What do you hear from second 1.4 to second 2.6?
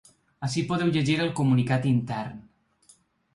comunicat intern.